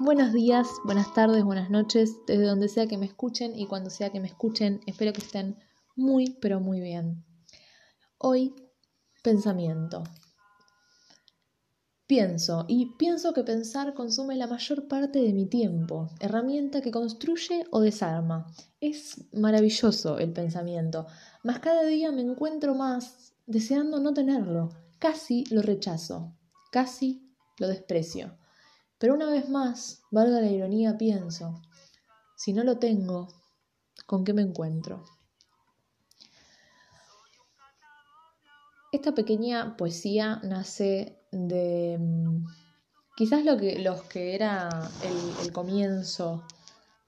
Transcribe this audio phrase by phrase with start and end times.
[0.00, 4.10] Buenos días, buenas tardes, buenas noches, desde donde sea que me escuchen y cuando sea
[4.10, 5.56] que me escuchen, espero que estén
[5.94, 7.24] muy, pero muy bien.
[8.18, 8.56] Hoy,
[9.22, 10.02] pensamiento.
[12.08, 17.64] Pienso, y pienso que pensar consume la mayor parte de mi tiempo, herramienta que construye
[17.70, 18.48] o desarma.
[18.80, 21.06] Es maravilloso el pensamiento,
[21.44, 26.36] mas cada día me encuentro más deseando no tenerlo, casi lo rechazo,
[26.72, 28.36] casi lo desprecio.
[29.04, 31.60] Pero una vez más, valga la ironía, pienso,
[32.36, 33.28] si no lo tengo,
[34.06, 35.04] ¿con qué me encuentro?
[38.92, 42.46] Esta pequeña poesía nace de mm,
[43.14, 44.70] quizás lo que, los que era
[45.02, 46.46] el, el comienzo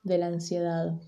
[0.03, 1.01] de la ansiedad.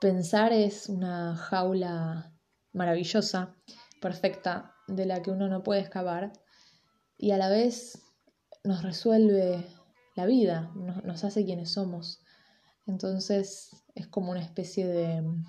[0.00, 2.32] Pensar es una jaula
[2.72, 3.56] maravillosa,
[4.00, 6.32] perfecta, de la que uno no puede escapar
[7.18, 8.00] y a la vez
[8.64, 9.66] nos resuelve
[10.16, 12.22] la vida, nos, hace quienes somos.
[12.86, 15.44] Entonces es como una especie de mm,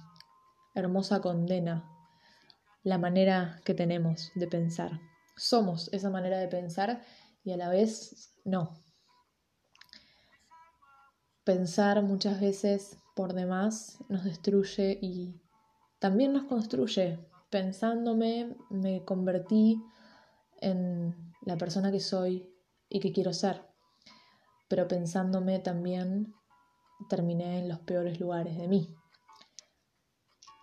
[0.75, 1.87] hermosa condena
[2.83, 4.99] la manera que tenemos de pensar.
[5.35, 7.01] Somos esa manera de pensar
[7.43, 8.73] y a la vez no.
[11.43, 15.41] Pensar muchas veces por demás nos destruye y
[15.99, 17.19] también nos construye.
[17.49, 19.83] Pensándome me convertí
[20.61, 22.51] en la persona que soy
[22.91, 23.61] y qué quiero ser.
[24.67, 26.35] Pero pensándome también,
[27.09, 28.95] terminé en los peores lugares de mí.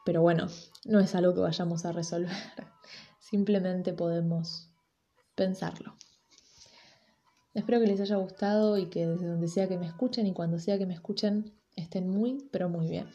[0.04, 0.46] Pero bueno,
[0.84, 2.30] no es algo que vayamos a resolver.
[3.18, 4.70] Simplemente podemos
[5.34, 5.96] pensarlo.
[7.54, 10.58] Espero que les haya gustado y que desde donde sea que me escuchen y cuando
[10.58, 13.08] sea que me escuchen estén muy, pero muy bien.